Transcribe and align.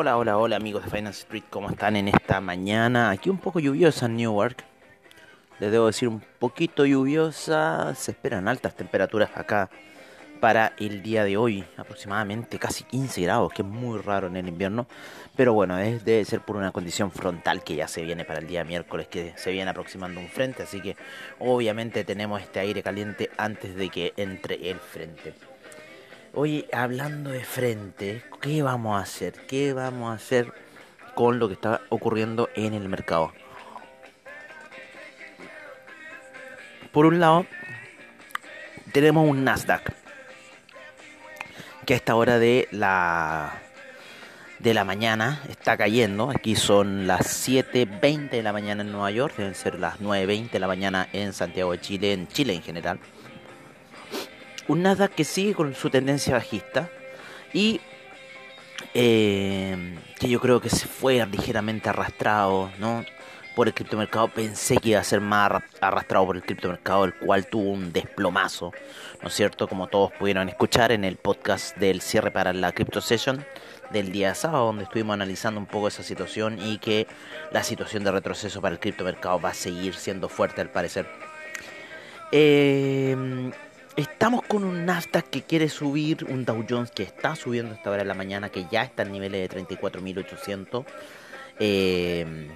Hola, 0.00 0.16
hola, 0.16 0.38
hola 0.38 0.54
amigos 0.54 0.84
de 0.84 0.90
Finance 0.92 1.22
Street, 1.22 1.42
¿cómo 1.50 1.70
están 1.70 1.96
en 1.96 2.06
esta 2.06 2.40
mañana? 2.40 3.10
Aquí 3.10 3.30
un 3.30 3.38
poco 3.38 3.58
lluviosa 3.58 4.06
en 4.06 4.14
Newark. 4.14 4.64
Les 5.58 5.72
debo 5.72 5.88
decir 5.88 6.06
un 6.06 6.22
poquito 6.38 6.86
lluviosa. 6.86 7.96
Se 7.96 8.12
esperan 8.12 8.46
altas 8.46 8.76
temperaturas 8.76 9.30
acá 9.34 9.70
para 10.40 10.72
el 10.78 11.02
día 11.02 11.24
de 11.24 11.36
hoy. 11.36 11.64
Aproximadamente 11.76 12.60
casi 12.60 12.84
15 12.84 13.22
grados, 13.22 13.52
que 13.52 13.62
es 13.62 13.68
muy 13.68 13.98
raro 13.98 14.28
en 14.28 14.36
el 14.36 14.46
invierno. 14.46 14.86
Pero 15.34 15.52
bueno, 15.52 15.76
es, 15.80 16.04
debe 16.04 16.24
ser 16.24 16.42
por 16.42 16.54
una 16.54 16.70
condición 16.70 17.10
frontal 17.10 17.64
que 17.64 17.74
ya 17.74 17.88
se 17.88 18.02
viene 18.02 18.24
para 18.24 18.38
el 18.38 18.46
día 18.46 18.62
miércoles, 18.62 19.08
que 19.08 19.32
se 19.34 19.50
viene 19.50 19.72
aproximando 19.72 20.20
un 20.20 20.28
frente. 20.28 20.62
Así 20.62 20.80
que 20.80 20.94
obviamente 21.40 22.04
tenemos 22.04 22.40
este 22.40 22.60
aire 22.60 22.84
caliente 22.84 23.30
antes 23.36 23.74
de 23.74 23.88
que 23.88 24.12
entre 24.16 24.70
el 24.70 24.78
frente. 24.78 25.34
Oye, 26.34 26.68
hablando 26.72 27.30
de 27.30 27.42
frente, 27.42 28.22
¿qué 28.40 28.62
vamos 28.62 28.98
a 28.98 29.02
hacer? 29.02 29.32
¿Qué 29.46 29.72
vamos 29.72 30.10
a 30.10 30.14
hacer 30.14 30.52
con 31.14 31.38
lo 31.38 31.48
que 31.48 31.54
está 31.54 31.80
ocurriendo 31.88 32.50
en 32.54 32.74
el 32.74 32.88
mercado? 32.88 33.32
Por 36.92 37.06
un 37.06 37.18
lado, 37.18 37.46
tenemos 38.92 39.28
un 39.28 39.42
Nasdaq 39.42 39.92
que 41.86 41.94
a 41.94 41.96
esta 41.96 42.14
hora 42.14 42.38
de 42.38 42.68
la 42.72 43.62
de 44.58 44.74
la 44.74 44.84
mañana 44.84 45.40
está 45.48 45.76
cayendo. 45.76 46.30
Aquí 46.30 46.56
son 46.56 47.06
las 47.06 47.48
7.20 47.48 48.30
de 48.30 48.42
la 48.42 48.52
mañana 48.52 48.82
en 48.82 48.92
Nueva 48.92 49.10
York, 49.10 49.34
deben 49.38 49.54
ser 49.54 49.78
las 49.78 49.98
9.20 50.00 50.50
de 50.50 50.58
la 50.58 50.66
mañana 50.66 51.08
en 51.12 51.32
Santiago 51.32 51.72
de 51.72 51.80
Chile, 51.80 52.12
en 52.12 52.28
Chile 52.28 52.54
en 52.54 52.62
general 52.62 53.00
un 54.68 54.82
Nasdaq 54.82 55.14
que 55.14 55.24
sigue 55.24 55.54
con 55.54 55.74
su 55.74 55.90
tendencia 55.90 56.34
bajista 56.34 56.90
y 57.52 57.80
eh, 58.94 59.96
que 60.18 60.28
yo 60.28 60.40
creo 60.40 60.60
que 60.60 60.70
se 60.70 60.86
fue 60.86 61.24
ligeramente 61.26 61.88
arrastrado 61.88 62.70
¿no? 62.78 63.04
por 63.54 63.66
el 63.66 63.74
criptomercado. 63.74 64.28
Pensé 64.28 64.76
que 64.76 64.90
iba 64.90 65.00
a 65.00 65.04
ser 65.04 65.20
más 65.20 65.50
arrastrado 65.80 66.26
por 66.26 66.36
el 66.36 66.42
criptomercado, 66.42 67.04
el 67.04 67.14
cual 67.14 67.46
tuvo 67.46 67.70
un 67.70 67.92
desplomazo, 67.92 68.72
¿no 69.22 69.28
es 69.28 69.34
cierto? 69.34 69.66
Como 69.66 69.88
todos 69.88 70.12
pudieron 70.12 70.48
escuchar 70.48 70.92
en 70.92 71.04
el 71.04 71.16
podcast 71.16 71.76
del 71.76 72.00
cierre 72.00 72.30
para 72.30 72.52
la 72.52 72.72
Crypto 72.72 73.00
Session 73.00 73.44
del 73.90 74.12
día 74.12 74.34
sábado, 74.34 74.66
donde 74.66 74.84
estuvimos 74.84 75.14
analizando 75.14 75.58
un 75.58 75.66
poco 75.66 75.88
esa 75.88 76.02
situación 76.02 76.58
y 76.60 76.78
que 76.78 77.06
la 77.50 77.62
situación 77.62 78.04
de 78.04 78.12
retroceso 78.12 78.60
para 78.60 78.74
el 78.74 78.80
criptomercado 78.80 79.40
va 79.40 79.50
a 79.50 79.54
seguir 79.54 79.94
siendo 79.94 80.28
fuerte 80.28 80.60
al 80.60 80.70
parecer. 80.70 81.06
Eh, 82.30 83.50
Estamos 83.98 84.42
con 84.44 84.62
un 84.62 84.86
Nasdaq 84.86 85.28
que 85.28 85.42
quiere 85.42 85.68
subir, 85.68 86.24
un 86.28 86.44
Dow 86.44 86.64
Jones 86.70 86.92
que 86.92 87.02
está 87.02 87.34
subiendo 87.34 87.74
esta 87.74 87.90
hora 87.90 87.98
de 87.98 88.04
la 88.04 88.14
mañana, 88.14 88.48
que 88.48 88.64
ya 88.70 88.84
está 88.84 89.02
en 89.02 89.10
niveles 89.10 89.50
de 89.50 89.66
34.800. 89.66 90.84
Eh, 91.58 92.48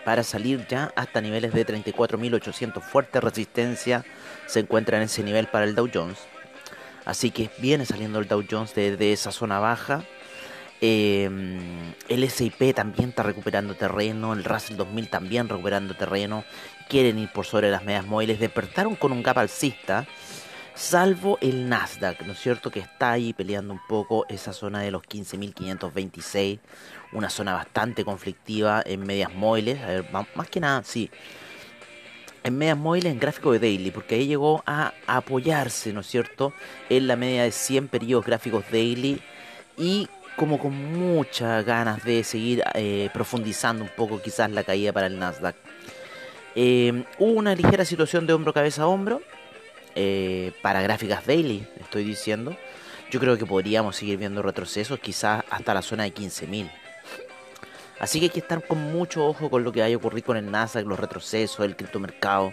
para 0.07 0.23
salir 0.23 0.67
ya 0.67 0.91
hasta 0.97 1.21
niveles 1.21 1.53
de 1.53 1.67
34.800. 1.67 2.81
Fuerte 2.81 3.21
resistencia 3.21 4.07
se 4.47 4.61
encuentra 4.61 4.97
en 4.97 5.03
ese 5.03 5.23
nivel 5.23 5.49
para 5.49 5.67
el 5.67 5.75
Dow 5.75 5.91
Jones. 5.93 6.17
Así 7.05 7.31
que 7.31 7.51
viene 7.59 7.85
saliendo 7.85 8.21
el 8.21 8.27
Dow 8.27 8.43
Jones 8.51 8.75
desde 8.75 9.13
esa 9.13 9.33
zona 9.33 9.59
baja 9.59 10.03
Em, 10.87 11.95
el 12.11 12.29
SIP 12.29 12.75
también 12.75 13.09
está 13.09 13.23
recuperando 13.23 13.75
terreno, 13.75 14.35
el 14.35 14.45
Russell 14.45 14.77
2000 14.77 15.09
también 15.09 15.49
recuperando 15.49 15.95
terreno, 15.95 16.45
quieren 16.91 17.19
ir 17.19 17.33
por 17.33 17.47
sobre 17.47 17.71
las 17.71 17.83
medias 17.85 18.05
móviles, 18.05 18.39
despertaron 18.39 18.95
con 18.95 19.11
un 19.11 19.23
gap 19.23 19.39
alcista, 19.39 20.07
salvo 20.75 21.39
el 21.41 21.71
Nasdaq, 21.71 22.21
¿no 22.27 22.35
es 22.35 22.39
cierto? 22.39 22.71
Que 22.71 22.81
está 22.81 23.13
ahí 23.13 23.33
peleando 23.33 23.73
un 23.73 23.81
poco 23.89 24.27
esa 24.29 24.53
zona 24.53 24.83
de 24.83 24.91
los 24.91 25.03
15.526, 25.05 26.59
una 27.15 27.31
zona 27.31 27.55
bastante 27.55 28.05
conflictiva 28.05 28.83
en 28.85 29.07
medias 29.07 29.33
móviles, 29.33 29.81
a 29.81 29.87
ver, 29.87 30.05
más 30.13 30.51
que 30.51 30.61
nada, 30.61 30.83
sí, 30.85 31.11
en 32.43 32.59
medias 32.59 32.77
móviles 32.77 33.11
en 33.11 33.21
gráfico 33.21 33.53
de 33.53 33.59
daily, 33.59 33.91
porque 33.91 34.17
ahí 34.17 34.27
llegó 34.27 34.63
a 34.67 34.93
apoyarse, 35.07 35.95
¿no 35.95 36.01
es 36.01 36.09
cierto?, 36.09 36.53
en 36.91 37.07
la 37.07 37.17
media 37.17 37.45
de 37.45 37.53
100 37.53 37.89
periodos 37.89 38.27
gráficos 38.27 38.67
daily 38.71 39.23
y 39.79 40.09
como 40.37 40.59
con 40.59 40.75
muchas 40.75 41.65
ganas 41.65 42.05
de 42.05 42.25
seguir 42.25 42.63
eh, 42.75 43.11
profundizando 43.13 43.85
un 43.85 43.91
poco 43.91 44.21
quizás 44.21 44.51
la 44.51 44.65
caída 44.65 44.93
para 44.93 45.07
el 45.07 45.19
Nasdaq. 45.19 45.57
Eh, 46.57 47.05
hubo 47.19 47.33
una 47.33 47.55
ligera 47.55 47.85
situación 47.85 48.27
de 48.27 48.33
hombro 48.33 48.53
cabeza 48.53 48.83
a 48.83 48.87
hombro 48.87 49.23
eh, 49.95 50.53
para 50.63 50.83
gráficas 50.83 51.27
daily, 51.27 51.67
estoy 51.81 52.05
diciendo. 52.05 52.57
Yo 53.11 53.21
creo 53.21 53.39
que 53.39 53.47
podríamos 53.47 53.97
seguir 53.97 54.19
viendo 54.19 54.43
retrocesos 54.43 54.99
quizás 54.99 55.45
hasta 55.51 55.75
la 55.75 55.83
zona 55.83 56.05
de 56.05 56.15
15.000. 56.15 56.71
Así 58.01 58.19
que 58.19 58.27
hay 58.27 58.31
que 58.31 58.41
estar 58.41 58.67
con 58.67 58.79
mucho 58.93 59.25
ojo 59.25 59.49
con 59.51 59.63
lo 59.63 59.73
que 59.73 59.81
vaya 59.81 59.95
a 59.95 59.99
ocurrir 59.99 60.25
con 60.25 60.37
el 60.37 60.51
Nasdaq, 60.51 60.85
los 60.85 60.99
retrocesos, 60.99 61.65
el 61.65 61.77
criptomercado, 61.77 62.53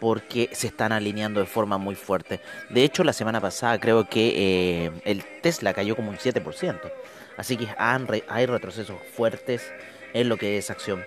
porque 0.00 0.48
se 0.52 0.68
están 0.68 0.92
alineando 0.92 1.40
de 1.40 1.46
forma 1.46 1.78
muy 1.78 1.94
fuerte. 1.94 2.40
De 2.70 2.84
hecho, 2.84 3.04
la 3.04 3.12
semana 3.12 3.40
pasada 3.40 3.78
creo 3.78 4.08
que 4.08 4.92
el 5.04 5.24
Tesla 5.42 5.74
cayó 5.74 5.96
como 5.96 6.10
un 6.10 6.16
7%. 6.16 6.80
Así 7.36 7.56
que 7.56 7.68
hay 7.78 8.46
retrocesos 8.46 8.96
fuertes 9.14 9.72
en 10.12 10.28
lo 10.28 10.36
que 10.36 10.58
es 10.58 10.70
acción. 10.70 11.04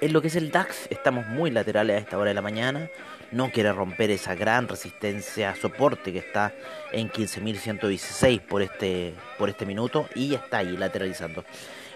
En 0.00 0.12
lo 0.12 0.20
que 0.20 0.28
es 0.28 0.36
el 0.36 0.50
DAX, 0.50 0.88
estamos 0.90 1.26
muy 1.26 1.50
laterales 1.50 1.96
a 1.96 1.98
esta 2.00 2.18
hora 2.18 2.30
de 2.30 2.34
la 2.34 2.42
mañana. 2.42 2.88
No 3.30 3.50
quiere 3.50 3.72
romper 3.72 4.10
esa 4.10 4.34
gran 4.34 4.66
resistencia, 4.66 5.54
soporte 5.54 6.12
que 6.12 6.18
está 6.18 6.52
en 6.90 7.10
15.116 7.10 8.40
por 8.40 8.62
este, 8.62 9.14
por 9.38 9.48
este 9.48 9.64
minuto 9.64 10.08
y 10.14 10.34
está 10.34 10.58
ahí 10.58 10.76
lateralizando. 10.76 11.44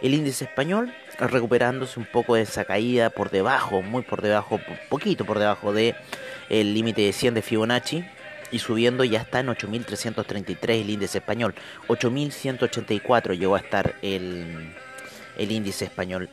El 0.03 0.15
índice 0.15 0.45
español 0.45 0.93
recuperándose 1.19 1.99
un 1.99 2.07
poco 2.07 2.35
de 2.35 2.43
esa 2.43 2.65
caída 2.65 3.11
por 3.11 3.31
debajo, 3.31 3.83
muy 3.83 4.03
por 4.03 4.23
debajo, 4.23 4.61
poquito 4.89 5.25
por 5.25 5.39
debajo 5.39 5.73
de 5.73 5.95
el 6.49 6.75
límite 6.75 7.03
de 7.03 7.13
100 7.13 7.35
de 7.35 7.43
Fibonacci 7.43 8.05
y 8.51 8.59
subiendo 8.59 9.05
ya 9.05 9.21
está 9.21 9.41
en 9.41 9.49
8.333 9.49 10.81
el 10.81 10.91
índice 10.91 11.19
español. 11.19 11.55
8.184 11.89 13.39
llegó 13.39 13.57
a 13.57 13.61
estar 13.61 13.95
el, 14.03 14.75
el 15.37 15.51
índice 15.51 15.87
español. 15.87 16.29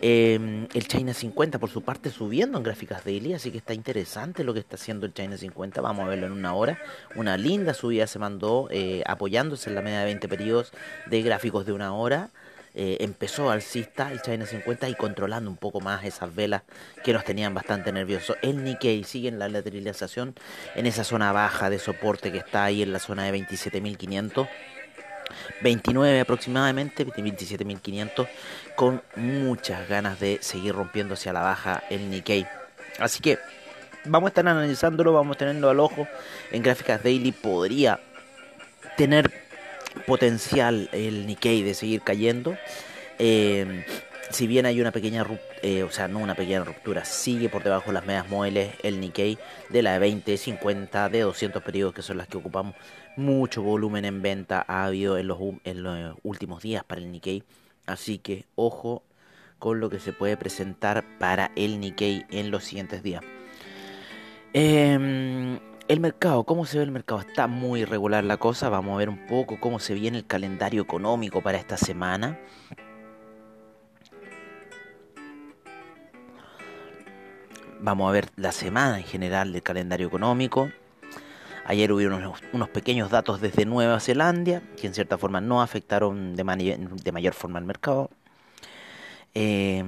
Em, 0.00 0.68
el 0.74 0.86
China 0.86 1.12
50 1.12 1.58
por 1.58 1.70
su 1.70 1.82
parte 1.82 2.10
subiendo 2.10 2.56
en 2.56 2.62
gráficas 2.62 3.04
daily, 3.04 3.34
así 3.34 3.50
que 3.50 3.58
está 3.58 3.74
interesante 3.74 4.44
lo 4.44 4.54
que 4.54 4.60
está 4.60 4.76
haciendo 4.76 5.06
el 5.06 5.12
China 5.12 5.36
50, 5.36 5.80
vamos 5.80 6.06
a 6.06 6.08
verlo 6.08 6.26
en 6.26 6.32
una 6.32 6.54
hora. 6.54 6.78
Una 7.16 7.36
linda 7.36 7.74
subida 7.74 8.06
se 8.06 8.20
mandó 8.20 8.68
eh, 8.70 9.02
apoyándose 9.06 9.70
en 9.70 9.74
la 9.74 9.82
media 9.82 9.98
de 10.00 10.04
20 10.04 10.28
periodos 10.28 10.72
de 11.06 11.22
gráficos 11.22 11.66
de 11.66 11.72
una 11.72 11.92
hora. 11.94 12.30
Eh, 12.80 12.98
empezó 13.00 13.50
alcista 13.50 14.12
el 14.12 14.22
China 14.22 14.46
50 14.46 14.88
y 14.88 14.94
controlando 14.94 15.50
un 15.50 15.56
poco 15.56 15.80
más 15.80 16.04
esas 16.04 16.32
velas 16.32 16.62
que 17.02 17.12
nos 17.12 17.24
tenían 17.24 17.52
bastante 17.52 17.90
nerviosos. 17.90 18.36
El 18.40 18.62
Nikkei 18.62 19.02
sigue 19.02 19.28
en 19.28 19.40
la 19.40 19.48
lateralización 19.48 20.36
en 20.76 20.86
esa 20.86 21.02
zona 21.02 21.32
baja 21.32 21.70
de 21.70 21.80
soporte 21.80 22.30
que 22.30 22.38
está 22.38 22.62
ahí 22.62 22.82
en 22.82 22.92
la 22.92 23.00
zona 23.00 23.24
de 23.24 23.32
27.500. 23.36 24.48
29 25.60 26.20
aproximadamente, 26.20 27.04
27.500, 27.04 28.28
con 28.76 29.02
muchas 29.16 29.88
ganas 29.88 30.20
de 30.20 30.38
seguir 30.40 30.72
rompiendo 30.72 31.14
hacia 31.14 31.32
la 31.32 31.40
baja 31.40 31.82
el 31.90 32.08
Nikkei. 32.08 32.46
Así 33.00 33.20
que 33.20 33.40
vamos 34.04 34.28
a 34.28 34.30
estar 34.30 34.46
analizándolo, 34.46 35.12
vamos 35.12 35.34
a 35.34 35.38
tenerlo 35.38 35.68
al 35.68 35.80
ojo. 35.80 36.06
En 36.52 36.62
gráficas 36.62 37.02
daily 37.02 37.32
podría 37.32 37.98
tener 38.96 39.47
potencial 40.06 40.88
el 40.92 41.26
Nikkei 41.26 41.62
de 41.62 41.74
seguir 41.74 42.02
cayendo. 42.02 42.56
Eh, 43.18 43.84
si 44.30 44.46
bien 44.46 44.66
hay 44.66 44.80
una 44.80 44.92
pequeña 44.92 45.26
eh, 45.62 45.82
o 45.82 45.90
sea, 45.90 46.08
no 46.08 46.18
una 46.18 46.34
pequeña 46.34 46.62
ruptura, 46.62 47.04
sigue 47.04 47.48
por 47.48 47.62
debajo 47.62 47.86
de 47.86 47.94
las 47.94 48.06
medias 48.06 48.28
móviles 48.28 48.74
el 48.82 49.00
Nikkei 49.00 49.38
de 49.70 49.82
la 49.82 49.92
de 49.92 49.98
20, 49.98 50.36
50, 50.36 51.08
de 51.08 51.20
200 51.20 51.62
periodos 51.62 51.94
que 51.94 52.02
son 52.02 52.18
las 52.18 52.28
que 52.28 52.36
ocupamos. 52.36 52.74
Mucho 53.16 53.62
volumen 53.62 54.04
en 54.04 54.22
venta 54.22 54.64
ha 54.68 54.84
habido 54.84 55.18
en 55.18 55.26
los, 55.26 55.38
en 55.64 55.82
los 55.82 56.16
últimos 56.22 56.62
días 56.62 56.84
para 56.84 57.00
el 57.00 57.10
Nikkei. 57.10 57.42
Así 57.86 58.18
que 58.18 58.44
ojo 58.54 59.02
con 59.58 59.80
lo 59.80 59.90
que 59.90 59.98
se 59.98 60.12
puede 60.12 60.36
presentar 60.36 61.04
para 61.18 61.50
el 61.56 61.80
Nikkei 61.80 62.26
en 62.30 62.50
los 62.50 62.64
siguientes 62.64 63.02
días. 63.02 63.22
Eh, 64.52 65.58
el 65.88 66.00
mercado, 66.00 66.44
¿cómo 66.44 66.66
se 66.66 66.76
ve 66.76 66.84
el 66.84 66.90
mercado? 66.90 67.22
Está 67.22 67.46
muy 67.46 67.80
irregular 67.80 68.22
la 68.22 68.36
cosa. 68.36 68.68
Vamos 68.68 68.94
a 68.94 68.98
ver 68.98 69.08
un 69.08 69.26
poco 69.26 69.58
cómo 69.58 69.78
se 69.78 69.94
viene 69.94 70.18
el 70.18 70.26
calendario 70.26 70.82
económico 70.82 71.40
para 71.40 71.56
esta 71.56 71.78
semana. 71.78 72.38
Vamos 77.80 78.08
a 78.08 78.12
ver 78.12 78.28
la 78.36 78.52
semana 78.52 78.98
en 78.98 79.04
general 79.04 79.52
del 79.52 79.62
calendario 79.62 80.06
económico. 80.06 80.70
Ayer 81.64 81.90
hubo 81.92 82.00
unos, 82.52 82.68
pequeños 82.68 83.10
datos 83.10 83.40
desde 83.40 83.64
Nueva 83.64 83.98
Zelanda 84.00 84.62
que 84.78 84.86
en 84.86 84.94
cierta 84.94 85.16
forma 85.16 85.40
no 85.40 85.62
afectaron 85.62 86.36
de, 86.36 86.44
mayor 86.44 87.34
forma 87.34 87.58
al 87.58 87.64
mercado. 87.64 88.10
Eh, 89.34 89.82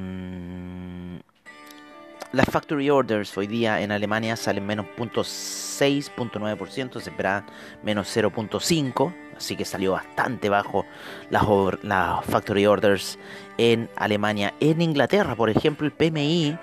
Las 2.32 2.46
factory 2.46 2.90
orders 2.90 3.36
hoy 3.36 3.48
día 3.48 3.80
en 3.80 3.90
Alemania 3.90 4.36
salen 4.36 4.64
menos 4.64 4.86
0.6, 4.96 7.00
se 7.00 7.10
esperaban 7.10 7.44
menos 7.82 8.16
0.5, 8.16 9.12
así 9.36 9.56
que 9.56 9.64
salió 9.64 9.92
bastante 9.92 10.48
bajo 10.48 10.86
las, 11.28 11.44
factory 12.26 12.66
orders 12.66 13.18
en 13.58 13.90
Alemania. 13.96 14.54
En 14.60 14.80
Inglaterra, 14.80 15.34
por 15.34 15.50
ejemplo, 15.50 15.88
el 15.88 15.92
PMI, 15.92 16.56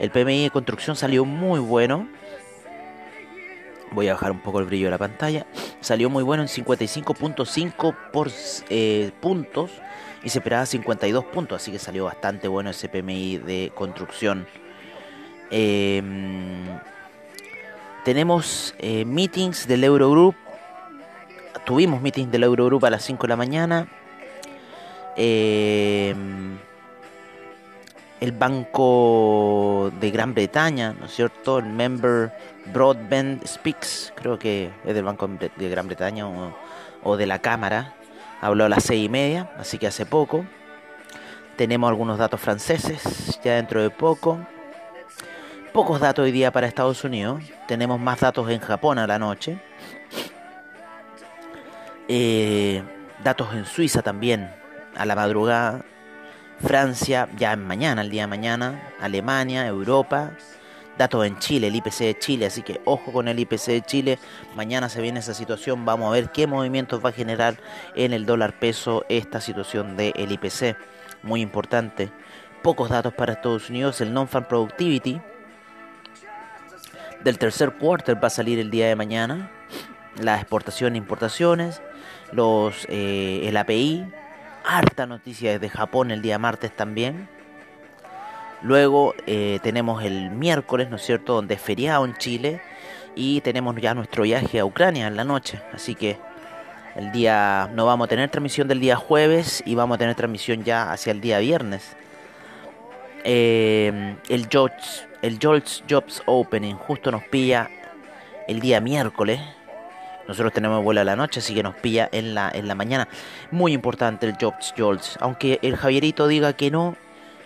el 0.00 0.10
PMI 0.10 0.42
de 0.42 0.50
construcción 0.50 0.96
salió 0.96 1.24
muy 1.24 1.60
bueno. 1.60 2.08
Voy 3.92 4.08
a 4.08 4.14
bajar 4.14 4.32
un 4.32 4.40
poco 4.40 4.58
el 4.58 4.66
brillo 4.66 4.86
de 4.86 4.90
la 4.90 4.98
pantalla. 4.98 5.46
Salió 5.80 6.10
muy 6.10 6.24
bueno 6.24 6.42
en 6.42 6.48
55.5 6.48 7.96
por 8.12 8.32
eh, 8.70 9.12
puntos 9.20 9.70
y 10.24 10.30
se 10.30 10.40
esperaba 10.40 10.66
52 10.66 11.26
puntos, 11.26 11.62
así 11.62 11.70
que 11.70 11.78
salió 11.78 12.06
bastante 12.06 12.48
bueno 12.48 12.70
ese 12.70 12.88
PMI 12.88 13.38
de 13.38 13.70
construcción 13.72 14.48
Em, 15.50 16.64
tenemos 18.04 18.74
eh, 18.78 19.04
meetings 19.04 19.66
del 19.66 19.84
Eurogroup. 19.84 20.34
Tuvimos 21.64 22.00
meetings 22.00 22.30
del 22.30 22.44
Eurogroup 22.44 22.84
a 22.84 22.90
las 22.90 23.04
5 23.04 23.22
de 23.22 23.28
la 23.28 23.36
mañana. 23.36 23.88
Em, 25.16 26.58
el 28.20 28.32
Banco 28.32 29.92
de 30.00 30.10
Gran 30.10 30.34
Bretaña, 30.34 30.94
¿no 30.98 31.06
es 31.06 31.14
cierto? 31.14 31.58
El 31.58 31.66
Member 31.66 32.32
Broadband 32.72 33.46
Speaks, 33.46 34.12
creo 34.16 34.38
que 34.38 34.70
es 34.84 34.94
del 34.94 35.04
Banco 35.04 35.28
de 35.28 35.68
Gran 35.68 35.86
Bretaña 35.86 36.26
o, 36.26 36.56
o 37.02 37.16
de 37.16 37.26
la 37.26 37.40
Cámara. 37.40 37.94
Habló 38.40 38.64
a 38.64 38.68
las 38.68 38.84
6 38.84 39.04
y 39.04 39.08
media, 39.08 39.50
así 39.58 39.78
que 39.78 39.86
hace 39.86 40.06
poco. 40.06 40.44
Tenemos 41.56 41.88
algunos 41.88 42.18
datos 42.18 42.40
franceses 42.40 43.40
ya 43.42 43.54
dentro 43.54 43.82
de 43.82 43.90
poco 43.90 44.38
pocos 45.76 46.00
datos 46.00 46.22
hoy 46.22 46.32
día 46.32 46.50
para 46.50 46.66
Estados 46.66 47.04
Unidos. 47.04 47.42
Tenemos 47.68 48.00
más 48.00 48.20
datos 48.20 48.48
en 48.48 48.60
Japón 48.60 48.98
a 48.98 49.06
la 49.06 49.18
noche. 49.18 49.58
Eh, 52.08 52.82
datos 53.22 53.52
en 53.52 53.66
Suiza 53.66 54.00
también 54.00 54.50
a 54.96 55.04
la 55.04 55.14
madrugada. 55.14 55.84
Francia 56.64 57.28
ya 57.36 57.52
en 57.52 57.66
mañana, 57.66 58.00
el 58.00 58.08
día 58.08 58.22
de 58.22 58.26
mañana. 58.26 58.90
Alemania, 59.02 59.66
Europa. 59.66 60.30
Datos 60.96 61.26
en 61.26 61.38
Chile, 61.40 61.66
el 61.66 61.76
IPC 61.76 61.98
de 61.98 62.18
Chile. 62.18 62.46
Así 62.46 62.62
que 62.62 62.80
ojo 62.86 63.12
con 63.12 63.28
el 63.28 63.38
IPC 63.38 63.66
de 63.66 63.82
Chile. 63.82 64.18
Mañana 64.54 64.88
se 64.88 65.02
viene 65.02 65.20
esa 65.20 65.34
situación. 65.34 65.84
Vamos 65.84 66.08
a 66.08 66.12
ver 66.12 66.30
qué 66.32 66.46
movimientos 66.46 67.04
va 67.04 67.10
a 67.10 67.12
generar 67.12 67.58
en 67.94 68.14
el 68.14 68.24
dólar 68.24 68.58
peso 68.58 69.04
esta 69.10 69.42
situación 69.42 69.94
del 69.98 70.32
IPC. 70.32 70.74
Muy 71.22 71.42
importante. 71.42 72.10
Pocos 72.62 72.88
datos 72.88 73.12
para 73.12 73.34
Estados 73.34 73.68
Unidos. 73.68 74.00
El 74.00 74.14
Non-Farm 74.14 74.46
Productivity 74.48 75.20
del 77.26 77.38
tercer 77.38 77.72
quarter 77.72 78.22
va 78.22 78.28
a 78.28 78.30
salir 78.30 78.60
el 78.60 78.70
día 78.70 78.86
de 78.86 78.94
mañana. 78.94 79.50
Las 80.22 80.40
exportaciones 80.40 80.94
e 80.94 80.98
importaciones, 80.98 81.82
los, 82.30 82.86
eh, 82.88 83.40
el 83.48 83.56
API, 83.56 84.06
harta 84.64 85.06
noticia 85.06 85.50
desde 85.50 85.68
Japón 85.68 86.12
el 86.12 86.22
día 86.22 86.38
martes 86.38 86.74
también. 86.74 87.28
Luego 88.62 89.12
eh, 89.26 89.58
tenemos 89.62 90.04
el 90.04 90.30
miércoles, 90.30 90.88
¿no 90.88 90.96
es 90.96 91.02
cierto?, 91.02 91.34
donde 91.34 91.54
es 91.54 91.60
feriado 91.60 92.04
en 92.04 92.16
Chile 92.16 92.62
y 93.16 93.40
tenemos 93.40 93.74
ya 93.76 93.92
nuestro 93.92 94.22
viaje 94.22 94.60
a 94.60 94.64
Ucrania 94.64 95.08
en 95.08 95.16
la 95.16 95.24
noche. 95.24 95.60
Así 95.72 95.96
que 95.96 96.18
el 96.94 97.10
día 97.10 97.68
no 97.74 97.86
vamos 97.86 98.06
a 98.06 98.08
tener 98.08 98.30
transmisión 98.30 98.68
del 98.68 98.78
día 98.78 98.94
jueves 98.94 99.64
y 99.66 99.74
vamos 99.74 99.96
a 99.96 99.98
tener 99.98 100.14
transmisión 100.14 100.62
ya 100.62 100.92
hacia 100.92 101.10
el 101.10 101.20
día 101.20 101.40
viernes. 101.40 101.96
Eh, 103.24 104.16
el 104.28 104.46
George 104.48 105.05
el 105.26 105.40
Jolts 105.42 105.82
Jobs 105.90 106.22
Opening 106.26 106.76
justo 106.76 107.10
nos 107.10 107.24
pilla 107.24 107.68
el 108.46 108.60
día 108.60 108.80
miércoles. 108.80 109.40
Nosotros 110.28 110.52
tenemos 110.52 110.84
vuelo 110.84 111.00
a 111.00 111.04
la 111.04 111.16
noche, 111.16 111.40
así 111.40 111.52
que 111.52 111.64
nos 111.64 111.74
pilla 111.74 112.08
en 112.12 112.32
la, 112.32 112.48
en 112.54 112.68
la 112.68 112.76
mañana. 112.76 113.08
Muy 113.50 113.72
importante 113.72 114.26
el 114.26 114.36
Jobs 114.40 114.72
Jolts. 114.78 115.18
Aunque 115.20 115.58
el 115.62 115.76
Javierito 115.76 116.28
diga 116.28 116.52
que 116.52 116.70
no, 116.70 116.96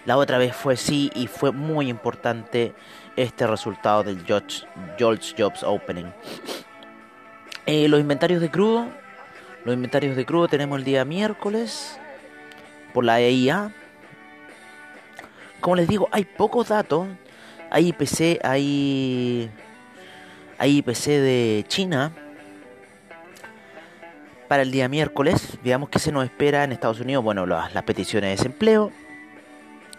la 0.04 0.18
otra 0.18 0.36
vez 0.36 0.54
fue 0.54 0.76
sí 0.76 1.10
y 1.14 1.26
fue 1.26 1.52
muy 1.52 1.88
importante 1.88 2.74
este 3.16 3.46
resultado 3.46 4.02
del 4.02 4.26
Jolts, 4.28 5.34
Jobs 5.38 5.62
Opening. 5.62 6.12
Eh, 7.64 7.88
los 7.88 7.98
inventarios 7.98 8.42
de 8.42 8.50
crudo. 8.50 8.88
Los 9.64 9.74
inventarios 9.74 10.16
de 10.16 10.26
crudo 10.26 10.48
tenemos 10.48 10.78
el 10.78 10.84
día 10.84 11.06
miércoles 11.06 11.98
por 12.92 13.06
la 13.06 13.20
EIA. 13.20 13.72
Como 15.60 15.76
les 15.76 15.88
digo, 15.88 16.10
hay 16.12 16.26
pocos 16.26 16.68
datos. 16.68 17.06
Hay 17.70 17.88
IPC, 17.88 18.44
hay, 18.44 19.50
hay 20.58 20.78
IPC 20.78 21.06
de 21.06 21.64
China 21.68 22.12
para 24.48 24.62
el 24.62 24.72
día 24.72 24.88
miércoles. 24.88 25.58
Veamos 25.62 25.88
qué 25.88 26.00
se 26.00 26.10
nos 26.10 26.24
espera 26.24 26.64
en 26.64 26.72
Estados 26.72 27.00
Unidos. 27.00 27.22
Bueno, 27.22 27.46
las, 27.46 27.72
las 27.72 27.84
peticiones 27.84 28.28
de 28.28 28.36
desempleo. 28.36 28.90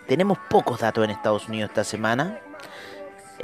Tenemos 0.07 0.37
pocos 0.49 0.81
datos 0.81 1.05
en 1.05 1.11
Estados 1.11 1.47
Unidos 1.47 1.69
esta 1.69 1.85
semana. 1.85 2.39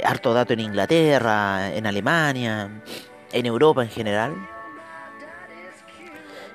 Harto 0.04 0.34
dato 0.34 0.52
en 0.52 0.60
Inglaterra, 0.60 1.74
en 1.74 1.86
Alemania, 1.86 2.68
en 3.32 3.46
Europa 3.46 3.82
en 3.82 3.88
general. 3.88 4.34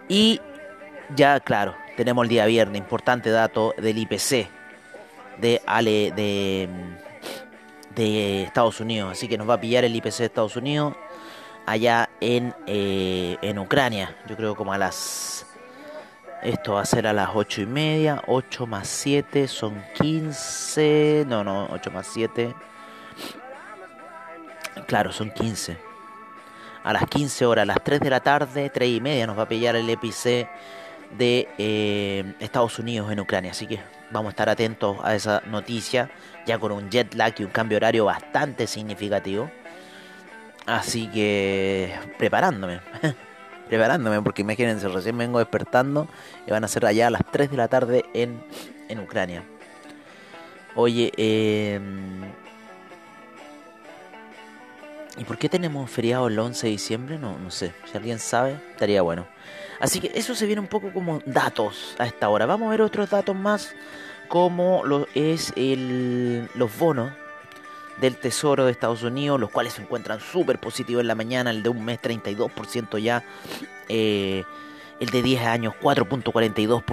Y 0.07 0.39
ya, 1.15 1.39
claro, 1.39 1.75
tenemos 1.97 2.23
el 2.23 2.29
día 2.29 2.45
viernes, 2.45 2.79
importante 2.79 3.31
dato 3.31 3.73
del 3.77 3.97
IPC 3.97 4.47
de, 5.39 5.61
Ale, 5.65 6.11
de 6.11 6.69
de 7.95 8.43
Estados 8.43 8.79
Unidos. 8.79 9.11
Así 9.11 9.27
que 9.27 9.37
nos 9.37 9.49
va 9.49 9.55
a 9.55 9.59
pillar 9.59 9.83
el 9.83 9.95
IPC 9.95 10.17
de 10.17 10.25
Estados 10.25 10.55
Unidos 10.55 10.95
allá 11.65 12.09
en, 12.19 12.53
eh, 12.67 13.37
en 13.41 13.59
Ucrania. 13.59 14.15
Yo 14.27 14.35
creo 14.35 14.55
como 14.55 14.73
a 14.73 14.77
las... 14.77 15.45
Esto 16.41 16.73
va 16.73 16.81
a 16.81 16.85
ser 16.85 17.07
a 17.07 17.13
las 17.13 17.29
8 17.33 17.61
y 17.61 17.65
media. 17.65 18.21
8 18.27 18.67
más 18.67 18.87
7 18.87 19.47
son 19.47 19.83
15. 19.95 21.25
No, 21.27 21.43
no, 21.43 21.67
8 21.71 21.91
más 21.91 22.07
7. 22.07 22.53
Claro, 24.87 25.11
son 25.13 25.31
15. 25.31 25.77
A 26.83 26.91
las 26.91 27.07
15 27.07 27.45
horas, 27.45 27.63
a 27.63 27.65
las 27.65 27.81
3 27.81 28.01
de 28.01 28.09
la 28.09 28.19
tarde, 28.19 28.69
3 28.69 28.89
y 28.89 28.99
media, 28.99 29.25
nos 29.25 29.37
va 29.37 29.43
a 29.43 29.47
pillar 29.47 29.77
el 29.77 29.89
IPC 29.89 30.49
de 31.17 31.47
eh, 31.57 32.33
Estados 32.39 32.79
Unidos 32.79 33.11
en 33.11 33.19
Ucrania. 33.19 33.51
Así 33.51 33.67
que 33.67 33.79
vamos 34.11 34.29
a 34.29 34.31
estar 34.31 34.49
atentos 34.49 34.97
a 35.03 35.15
esa 35.15 35.41
noticia, 35.47 36.09
ya 36.45 36.57
con 36.59 36.71
un 36.71 36.89
jet 36.89 37.13
lag 37.15 37.33
y 37.37 37.43
un 37.43 37.51
cambio 37.51 37.77
horario 37.77 38.05
bastante 38.05 38.67
significativo. 38.67 39.49
Así 40.65 41.07
que 41.07 41.93
preparándome, 42.17 42.79
preparándome, 43.67 44.21
porque 44.21 44.43
imagínense, 44.43 44.87
recién 44.87 45.17
vengo 45.17 45.39
despertando 45.39 46.07
y 46.47 46.51
van 46.51 46.63
a 46.63 46.67
ser 46.67 46.85
allá 46.85 47.07
a 47.07 47.09
las 47.09 47.23
3 47.31 47.51
de 47.51 47.57
la 47.57 47.67
tarde 47.67 48.05
en, 48.13 48.41
en 48.87 48.99
Ucrania. 48.99 49.43
Oye, 50.75 51.11
eh, 51.17 51.79
¿y 55.17 55.23
por 55.25 55.37
qué 55.37 55.49
tenemos 55.49 55.89
feriado 55.91 56.27
el 56.27 56.39
11 56.39 56.65
de 56.65 56.71
diciembre? 56.71 57.19
No, 57.19 57.37
no 57.37 57.51
sé, 57.51 57.73
si 57.91 57.97
alguien 57.97 58.19
sabe, 58.19 58.57
estaría 58.71 59.01
bueno. 59.01 59.27
Así 59.79 59.99
que 59.99 60.11
eso 60.15 60.35
se 60.35 60.45
viene 60.45 60.61
un 60.61 60.67
poco 60.67 60.91
como 60.91 61.21
datos 61.25 61.95
a 61.99 62.05
esta 62.05 62.29
hora. 62.29 62.45
Vamos 62.45 62.67
a 62.67 62.71
ver 62.71 62.81
otros 62.81 63.09
datos 63.09 63.35
más, 63.35 63.75
como 64.27 64.83
lo 64.85 65.07
es 65.13 65.53
el, 65.55 66.49
los 66.55 66.77
bonos 66.77 67.11
del 67.99 68.15
Tesoro 68.15 68.65
de 68.65 68.71
Estados 68.71 69.03
Unidos, 69.03 69.39
los 69.39 69.51
cuales 69.51 69.73
se 69.73 69.81
encuentran 69.81 70.19
súper 70.19 70.59
positivos 70.59 71.01
en 71.01 71.07
la 71.07 71.15
mañana, 71.15 71.51
el 71.51 71.63
de 71.63 71.69
un 71.69 71.85
mes 71.85 71.99
32% 72.01 72.97
ya. 72.99 73.23
Eh, 73.89 74.43
el 74.99 75.09
de 75.09 75.21
10 75.21 75.45
años 75.45 75.73
4.42%, 75.81 76.83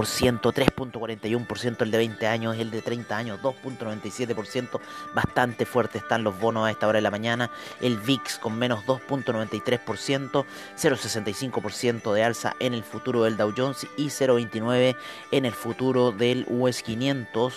3.41% 0.40 1.82
el 1.82 1.90
de 1.90 1.98
20 1.98 2.26
años, 2.26 2.56
el 2.58 2.70
de 2.70 2.82
30 2.82 3.16
años 3.16 3.40
2.97%, 3.42 4.80
bastante 5.14 5.66
fuerte 5.66 5.98
están 5.98 6.24
los 6.24 6.38
bonos 6.38 6.66
a 6.66 6.70
esta 6.70 6.88
hora 6.88 6.98
de 6.98 7.02
la 7.02 7.10
mañana, 7.10 7.50
el 7.80 7.98
VIX 7.98 8.38
con 8.38 8.58
menos 8.58 8.84
2.93%, 8.86 10.44
0.65% 10.76 12.12
de 12.12 12.24
alza 12.24 12.56
en 12.58 12.74
el 12.74 12.82
futuro 12.82 13.24
del 13.24 13.36
Dow 13.36 13.52
Jones 13.56 13.86
y 13.96 14.06
0.29 14.06 14.96
en 15.30 15.44
el 15.44 15.52
futuro 15.52 16.12
del 16.12 16.46
US 16.48 16.82
500. 16.82 17.54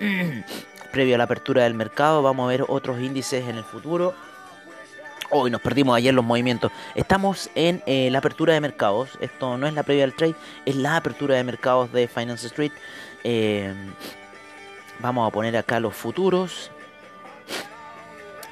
Previo 0.92 1.14
a 1.14 1.18
la 1.18 1.24
apertura 1.24 1.64
del 1.64 1.74
mercado 1.74 2.22
vamos 2.22 2.44
a 2.44 2.48
ver 2.48 2.64
otros 2.66 3.00
índices 3.00 3.48
en 3.48 3.56
el 3.56 3.64
futuro. 3.64 4.14
Hoy 5.32 5.48
nos 5.48 5.60
perdimos 5.60 5.96
ayer 5.96 6.12
los 6.12 6.24
movimientos. 6.24 6.72
Estamos 6.96 7.50
en 7.54 7.84
eh, 7.86 8.08
la 8.10 8.18
apertura 8.18 8.52
de 8.52 8.60
mercados. 8.60 9.10
Esto 9.20 9.56
no 9.56 9.68
es 9.68 9.74
la 9.74 9.84
previa 9.84 10.02
del 10.02 10.14
trade, 10.14 10.34
es 10.66 10.74
la 10.74 10.96
apertura 10.96 11.36
de 11.36 11.44
mercados 11.44 11.92
de 11.92 12.08
Finance 12.08 12.48
Street. 12.48 12.72
Eh, 13.22 13.72
vamos 14.98 15.28
a 15.28 15.32
poner 15.32 15.56
acá 15.56 15.78
los 15.78 15.94
futuros. 15.94 16.72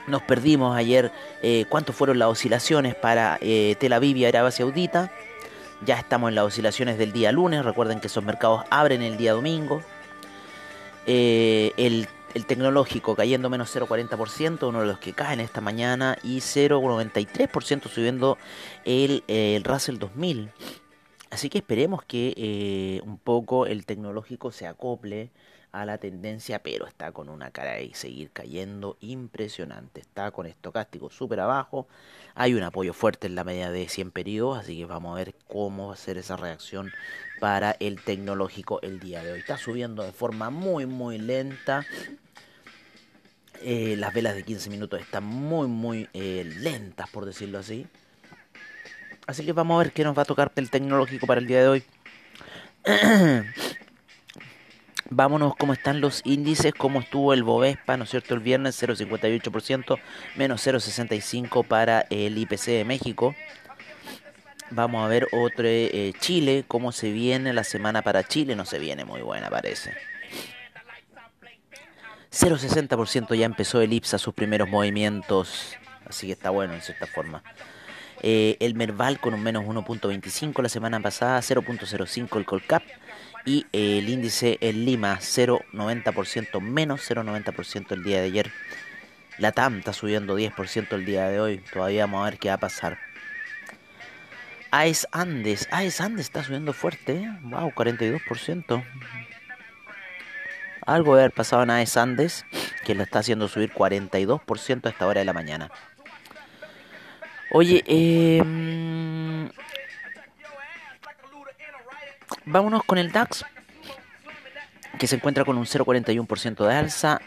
Nos 0.07 0.23
perdimos 0.23 0.77
ayer 0.77 1.11
eh, 1.43 1.65
cuánto 1.69 1.93
fueron 1.93 2.21
las 2.21 2.29
oscilaciones 2.29 2.95
para 2.95 3.39
Tel 3.41 3.93
Aviv 3.93 4.17
y 4.17 4.27
Arabia 4.27 4.53
Saudita. 4.53 5.11
Ya 5.85 5.99
estamos 5.99 6.29
en 6.29 6.37
las 6.37 6.45
oscilaciones 6.45 6.97
del 6.97 7.13
día 7.13 7.33
lunes. 7.33 7.65
Recuerden 7.65 7.99
que 7.99 8.07
esos 8.07 8.23
mercados 8.23 8.65
abren 8.71 9.03
el 9.03 9.17
día 9.17 9.33
domingo. 9.33 9.83
el 11.07 12.09
el 12.35 12.47
tecnológico 12.47 13.15
cayendo 13.15 13.51
menos 13.51 13.75
0,40%, 13.75 14.69
uno 14.69 14.81
de 14.81 14.87
los 14.87 14.99
que 14.99 15.13
caen 15.13 15.41
esta 15.41 15.61
mañana, 15.61 16.19
y 16.23 16.39
0,93% 16.39 17.89
subiendo 17.89 18.39
el, 18.85 19.25
el 19.29 19.65
Russell 19.65 19.99
2000. 19.99 20.51
Así 21.31 21.51
que 21.51 21.59
esperemos 21.59 22.05
que 22.05 22.35
eh, 22.37 23.01
un 23.05 23.19
poco 23.19 23.67
el 23.67 23.85
tecnológico 23.85 24.51
se 24.51 24.67
acople 24.67 25.31
a 25.73 25.85
la 25.85 25.99
tendencia, 25.99 26.63
pero 26.63 26.87
está 26.87 27.13
con 27.13 27.29
una 27.29 27.51
cara 27.51 27.73
de 27.73 27.91
seguir 27.95 28.31
cayendo 28.31 28.97
impresionante. 29.01 30.01
Está 30.01 30.31
con 30.31 30.47
estocástico 30.47 31.11
súper 31.11 31.41
abajo. 31.41 31.87
Hay 32.35 32.55
un 32.55 32.63
apoyo 32.63 32.93
fuerte 32.93 33.27
en 33.27 33.35
la 33.35 33.45
media 33.45 33.71
de 33.71 33.89
100 33.89 34.11
periodos, 34.11 34.59
así 34.59 34.79
que 34.79 34.87
vamos 34.87 35.13
a 35.13 35.17
ver 35.17 35.35
cómo 35.47 35.89
va 35.89 35.95
a 35.95 35.97
ser 35.97 36.19
esa 36.19 36.37
reacción 36.37 36.91
para 37.41 37.77
el 37.81 38.03
tecnológico 38.03 38.81
el 38.83 39.01
día 39.01 39.23
de 39.23 39.33
hoy. 39.33 39.41
Está 39.41 39.59
subiendo 39.59 40.03
de 40.03 40.13
forma 40.13 40.51
muy, 40.51 40.87
muy 40.87 41.19
lenta. 41.19 41.85
Eh, 43.61 43.97
las 43.99 44.15
velas 44.15 44.35
de 44.35 44.45
15 44.45 44.71
minutos 44.71 45.01
están 45.01 45.25
muy, 45.25 45.67
muy 45.67 46.09
eh, 46.13 46.45
lentas, 46.59 47.11
por 47.11 47.25
decirlo 47.25 47.59
así. 47.59 47.87
Así 49.27 49.45
que 49.45 49.53
vamos 49.53 49.75
a 49.75 49.85
ver 49.85 49.93
qué 49.93 50.05
nos 50.05 50.17
va 50.17 50.23
a 50.23 50.25
tocar 50.25 50.53
el 50.57 50.71
tecnológico 50.71 51.27
para 51.27 51.41
el 51.41 51.47
día 51.47 51.61
de 51.61 51.69
hoy. 51.69 51.85
Vámonos 55.11 55.57
cómo 55.57 55.73
están 55.73 56.01
los 56.01 56.21
índices, 56.25 56.75
cómo 56.75 57.01
estuvo 57.01 57.33
el 57.33 57.43
Bovespa, 57.43 57.97
¿no 57.97 58.05
es 58.05 58.11
cierto? 58.11 58.35
El 58.35 58.41
viernes 58.41 58.83
0,58%, 58.83 59.99
menos 60.37 60.67
0,65% 60.67 61.67
para 61.67 62.07
el 62.11 62.37
IPC 62.37 62.67
de 62.67 62.85
México. 62.85 63.35
Vamos 64.71 65.03
a 65.03 65.09
ver 65.09 65.27
otro 65.33 65.65
eh, 65.67 66.13
Chile, 66.21 66.65
cómo 66.69 66.93
se 66.93 67.11
viene 67.11 67.55
la 67.55 67.65
semana 67.65 68.03
para 68.03 68.23
Chile. 68.25 68.55
No 68.55 68.67
se 68.67 68.79
viene 68.79 69.07
muy 69.07 69.23
buena, 69.23 69.49
parece. 69.49 69.95
0,60% 72.31 73.35
ya 73.35 73.47
empezó 73.47 73.81
el 73.81 73.95
IPSA 73.95 74.19
sus 74.19 74.35
primeros 74.35 74.69
movimientos. 74.69 75.75
Así 76.05 76.27
que 76.27 76.35
está 76.35 76.51
bueno 76.51 76.75
en 76.75 76.83
cierta 76.83 77.07
forma. 77.07 77.43
Eh, 78.21 78.57
el 78.61 78.75
Merval 78.75 79.21
con 79.21 79.33
un 79.33 79.43
menos 79.43 79.65
1.25 79.65 80.63
la 80.63 80.69
semana 80.69 81.01
pasada, 81.01 81.41
0.05 81.41 82.37
el 82.37 82.45
Colcap 82.45 82.83
y 83.45 83.67
eh, 83.73 83.99
el 83.99 84.09
índice 84.09 84.59
en 84.61 84.85
Lima 84.85 85.19
0.90% 85.21 86.61
menos 86.61 87.09
0.90% 87.09 87.93
el 87.93 88.03
día 88.03 88.19
de 88.21 88.27
ayer. 88.27 88.53
La 89.39 89.53
TAM 89.53 89.79
está 89.79 89.93
subiendo 89.93 90.39
10% 90.39 90.93
el 90.93 91.05
día 91.05 91.29
de 91.29 91.41
hoy, 91.41 91.59
todavía 91.73 92.07
vamos 92.07 92.23
a 92.23 92.31
ver 92.31 92.39
qué 92.39 92.49
va 92.49 92.55
a 92.55 92.61
pasar. 92.61 92.99
AES 94.71 95.09
Andes, 95.13 95.69
AES 95.71 96.01
Andes 96.01 96.27
está 96.27 96.43
subiendo 96.43 96.73
fuerte, 96.73 97.15
¿eh? 97.15 97.39
wow, 97.43 97.71
42%. 97.71 98.85
Algo 100.85 101.15
debe 101.15 101.25
haber 101.25 101.35
pasado 101.35 101.63
en 101.63 101.71
AES 101.71 101.97
Andes 101.97 102.45
que 102.85 102.95
lo 102.95 103.03
está 103.03 103.21
haciendo 103.21 103.49
subir 103.49 103.73
42% 103.73 104.87
a 104.87 104.89
esta 104.89 105.07
hora 105.07 105.21
de 105.21 105.25
la 105.25 105.33
mañana. 105.33 105.71
Oye, 107.51 107.83
eh, 107.87 108.43
vámonos 112.49 112.83
con 112.85 112.99
el 112.99 113.13
DAX, 113.13 113.45
que 114.99 115.07
se 115.07 115.17
encuentra 115.17 115.45
con 115.45 115.59
un 115.59 115.67
0,41% 115.67 116.67
de 116.67 116.75
alza, 116.75 117.21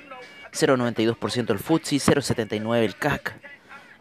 0,92% 0.52 1.52
el 1.52 1.60
FTSE, 1.60 1.98
0,79% 1.98 2.76
el 2.76 2.96
CAC, 2.96 3.36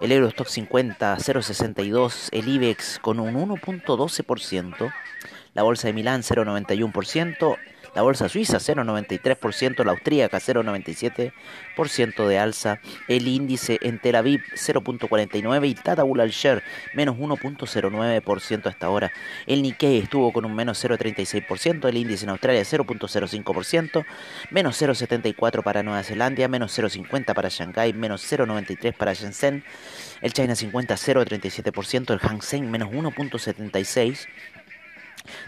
el 0.01 0.13
Eurostock 0.13 0.49
50, 0.49 1.17
0,62%, 1.17 2.29
el 2.33 2.49
IBEX 2.49 2.99
con 2.99 3.21
un 3.21 3.35
1,12%, 3.35 4.93
la 5.55 5.63
Bolsa 5.63 5.89
de 5.89 5.93
Milán 5.93 6.23
0,91%, 6.23 7.57
la 7.95 8.03
bolsa 8.03 8.29
suiza 8.29 8.59
0,93%, 8.59 9.85
la 9.85 9.93
austríaca 9.93 10.39
0,97% 10.39 12.27
de 12.27 12.39
alza, 12.39 12.81
el 13.09 13.27
índice 13.29 13.79
en 13.83 13.99
Tel 13.99 14.17
Aviv 14.17 14.43
0,49% 14.55 15.69
y 15.69 15.75
Tata 15.75 16.03
al 16.03 16.31
Share 16.31 16.63
menos 16.95 17.17
1,09% 17.17 18.67
hasta 18.67 18.87
ahora. 18.87 19.13
El 19.47 19.63
Nikkei 19.63 19.99
estuvo 19.99 20.33
con 20.33 20.45
un 20.45 20.55
menos 20.55 20.83
0,36%, 20.85 21.89
el 21.89 21.97
índice 21.97 22.25
en 22.25 22.31
Australia 22.31 22.63
0,05%, 22.63 24.05
menos 24.51 24.81
0,74% 24.81 25.63
para 25.63 25.83
Nueva 25.83 26.03
Zelanda, 26.03 26.49
menos 26.49 26.79
0,50% 26.79 27.35
para 27.35 27.49
Shanghai, 27.49 27.93
menos 27.93 28.31
0,93% 28.31 28.95
para 28.97 29.13
Shenzhen, 29.13 29.65
el 30.21 30.33
China 30.33 30.55
50 30.55 30.95
0,37%, 30.95 32.13
el 32.13 32.19
Hang 32.21 32.43
Seng 32.43 32.71
menos 32.71 32.91
1,76%, 32.91 34.27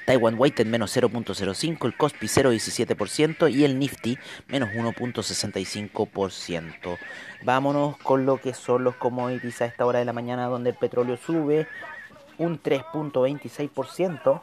Taiwan 0.07 0.37
Weighted 0.39 0.67
menos 0.67 0.97
0.05, 0.97 1.87
el 1.87 1.97
Kospi 1.97 2.27
0.17% 2.27 3.53
y 3.53 3.65
el 3.65 3.79
Nifty 3.79 4.19
menos 4.49 4.71
1.65%. 4.71 6.99
Vámonos 7.43 7.97
con 7.99 8.27
lo 8.27 8.41
que 8.41 8.55
son 8.55 8.85
los 8.85 8.97
commodities 8.97 9.63
a 9.63 9.67
esta 9.67 9.87
hora 9.87 9.99
de 9.99 10.05
la 10.05 10.13
mañana 10.13 10.47
donde 10.47 10.71
el 10.71 10.77
petróleo 10.77 11.17
sube 11.17 11.67
un 12.39 12.63
3.26%. 12.63 14.41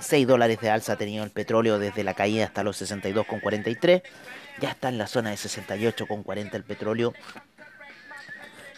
6 0.00 0.26
dólares 0.26 0.60
de 0.60 0.70
alza 0.70 0.92
ha 0.92 0.96
tenido 0.96 1.24
el 1.24 1.30
petróleo 1.30 1.78
desde 1.78 2.04
la 2.04 2.14
caída 2.14 2.44
hasta 2.44 2.62
los 2.62 2.80
62,43. 2.82 4.02
Ya 4.60 4.70
está 4.70 4.88
en 4.88 4.98
la 4.98 5.06
zona 5.06 5.30
de 5.30 5.36
68,40 5.36 6.54
el 6.54 6.64
petróleo 6.64 7.14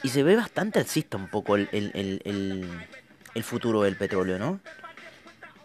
y 0.07 0.09
se 0.09 0.23
ve 0.23 0.37
bastante 0.37 0.79
alcista 0.79 1.17
un 1.17 1.27
poco 1.27 1.57
el, 1.57 1.69
el, 1.73 3.43
futuro 3.43 3.83
del 3.83 3.97
petróleo, 3.97 4.39
¿no? 4.39 4.61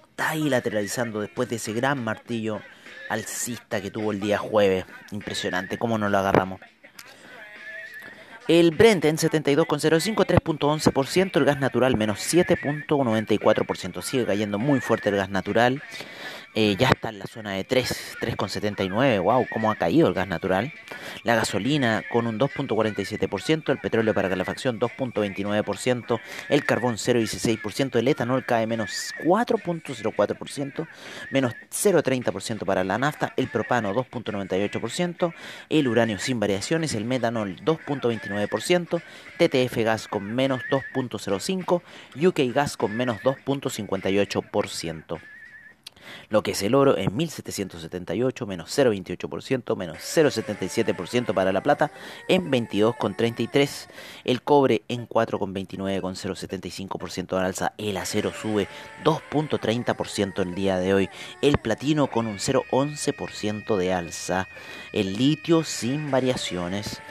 Está 0.10 0.32
ahí 0.32 0.50
lateralizando 0.50 1.22
después 1.22 1.48
de 1.48 1.58
ese 1.58 1.74
gran 1.74 2.04
martillo 2.04 2.60
alcista 3.08 3.80
que 3.82 3.92
tuvo 3.92 4.12
el 4.12 4.20
día 4.20 4.40
jueves. 4.40 4.86
Impresionante, 5.12 5.78
cómo 5.78 6.00
no 6.00 6.10
lo 6.10 6.18
agarramos. 6.18 6.60
El 8.48 8.72
Brent 8.72 9.06
en 9.06 9.18
72,05, 9.18 10.26
3.11%, 10.26 11.38
el 11.38 11.46
gas 11.46 11.60
natural 11.60 11.96
menos 11.96 12.18
7.94%. 12.34 14.02
Sigue 14.02 14.26
cayendo 14.26 14.58
muy 14.58 14.80
fuerte 14.80 15.10
el 15.10 15.18
gas 15.18 15.30
natural. 15.30 15.84
Eh, 16.54 16.76
ya 16.78 16.90
está 16.90 17.08
en 17.10 17.20
la 17.20 17.28
zona 17.28 17.54
de 17.54 17.64
3, 17.64 18.18
3,79, 18.20 19.22
wow, 19.22 19.46
cómo 19.54 19.72
ha 19.72 19.76
caído 19.76 20.10
el 20.10 20.14
gas 20.14 20.28
natural. 20.28 20.74
La 21.24 21.36
gasolina 21.36 22.04
con 22.12 22.28
un 22.28 22.38
2,47%, 22.38 23.72
el 23.72 23.80
petróleo 23.80 24.14
para 24.14 24.28
calefacción 24.28 24.78
2,29%, 24.78 26.20
el 26.50 26.66
carbón 26.66 26.96
0,16%, 26.96 27.98
el 27.98 28.08
etanol 28.10 28.44
cae 28.46 28.68
menos 28.68 29.14
4,04%, 29.24 30.88
menos 31.32 31.54
0,30% 31.72 32.66
para 32.66 32.84
la 32.84 32.98
nafta, 32.98 33.34
el 33.38 33.48
propano 33.48 33.94
2,98%, 33.94 35.34
el 35.70 35.88
uranio 35.88 36.20
sin 36.20 36.42
variaciones, 36.42 36.96
el 36.96 37.06
metanol 37.06 37.56
2,29%, 37.64 39.02
TTF 39.38 39.78
gas 39.86 40.10
con 40.10 40.36
menos 40.36 40.62
2,05%, 40.70 41.82
UK 42.28 42.54
gas 42.54 42.76
con 42.76 42.98
menos 42.98 43.22
2,58%. 43.22 45.22
Lo 46.30 46.44
que 46.44 46.52
es 46.52 46.62
el 46.64 46.76
oro 46.76 46.98
en 46.98 47.16
1778, 47.16 48.46
menos 48.46 48.78
0,28%, 48.78 49.76
menos 49.76 49.98
0,77% 49.98 51.34
para 51.34 51.52
la 51.52 51.62
plata 51.62 51.92
en 52.28 52.52
22,33%. 52.52 53.88
El 54.24 54.42
cobre 54.42 54.84
en 54.88 55.08
4,29 55.08 56.02
con 56.02 56.16
0,75% 56.16 57.38
de 57.40 57.46
alza. 57.46 57.74
El 57.78 57.98
acero 57.98 58.32
sube 58.34 58.68
2,30% 59.04 60.42
el 60.42 60.56
día 60.56 60.78
de 60.78 60.94
hoy. 60.94 61.10
El 61.42 61.58
platino 61.58 62.08
con 62.08 62.28
un 62.28 62.38
0,11% 62.38 63.78
de 63.78 63.94
alza. 63.94 64.48
El 64.94 65.18
litio 65.18 65.64
sin 65.64 66.12
variaciones. 66.12 67.02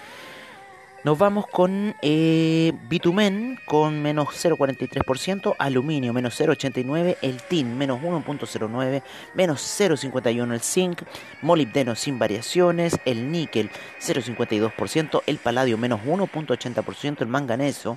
Nos 1.02 1.16
vamos 1.16 1.46
con 1.46 1.94
eh, 2.02 2.74
bitumen 2.90 3.58
con 3.64 4.02
menos 4.02 4.28
0,43%, 4.28 5.56
aluminio 5.58 6.12
menos 6.12 6.38
0,89%, 6.38 7.16
el 7.22 7.40
tin 7.42 7.78
menos 7.78 8.02
1,09%, 8.02 9.02
menos 9.34 9.80
0,51% 9.80 10.52
el 10.52 10.60
zinc, 10.60 11.00
molibdeno 11.40 11.94
sin 11.94 12.18
variaciones, 12.18 13.00
el 13.06 13.32
níquel 13.32 13.70
0,52%, 13.98 15.22
el 15.26 15.38
paladio 15.38 15.78
menos 15.78 16.02
1,80%, 16.02 17.22
el 17.22 17.28
manganeso 17.28 17.96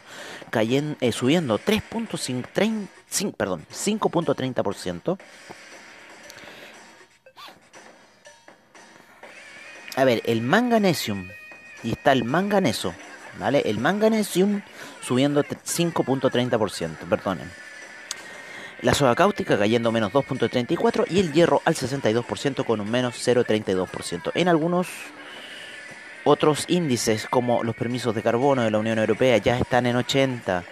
cayendo, 0.50 0.96
eh, 1.02 1.12
subiendo 1.12 1.60
3,5%, 1.60 3.34
perdón, 3.36 3.66
5,30%. 3.70 5.18
A 9.98 10.06
ver, 10.06 10.22
el 10.26 10.42
manganesium 10.42 11.28
y 11.84 11.92
está 11.92 12.12
el 12.12 12.24
manganeso, 12.24 12.94
¿vale? 13.40 13.64
El 13.66 13.80
manganesium 13.80 14.62
subiendo 15.02 15.44
5.30%, 15.44 16.98
perdonen. 17.10 17.50
La 18.82 18.94
soda 18.94 19.16
cáustica 19.16 19.58
cayendo 19.58 19.92
menos 19.92 20.12
2.34% 20.12 21.06
y 21.10 21.20
el 21.20 21.32
hierro 21.32 21.62
al 21.64 21.76
62% 21.76 22.66
con 22.66 22.82
un 22.82 22.92
menos 22.92 23.16
0.32%. 23.16 24.32
En 24.36 24.50
algunos 24.50 24.88
otros 26.26 26.66
índices 26.68 27.28
como 27.30 27.64
los 27.64 27.76
permisos 27.76 28.14
de 28.14 28.22
carbono 28.22 28.64
de 28.64 28.72
la 28.72 28.80
Unión 28.80 29.00
Europea 29.00 29.38
ya 29.38 29.58
están 29.58 29.86
en 29.86 29.96
80. 29.96 30.64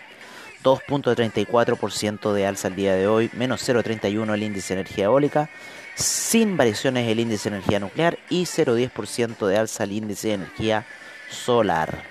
2.34% 0.63 2.33
de 2.33 2.45
alza 2.45 2.67
el 2.67 2.75
día 2.75 2.93
de 2.93 3.07
hoy, 3.07 3.31
menos 3.33 3.67
0.31 3.67 4.33
el 4.33 4.43
índice 4.43 4.75
de 4.75 4.81
energía 4.81 5.05
eólica, 5.05 5.49
sin 5.95 6.55
variaciones 6.55 7.07
el 7.07 7.19
índice 7.19 7.49
de 7.49 7.55
energía 7.55 7.79
nuclear 7.79 8.19
y 8.29 8.43
0.10% 8.43 9.47
de 9.47 9.57
alza 9.57 9.83
el 9.83 9.93
índice 9.93 10.27
de 10.27 10.33
energía 10.35 10.85
solar. 11.31 12.03